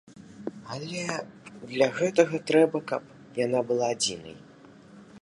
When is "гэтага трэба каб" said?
1.99-3.03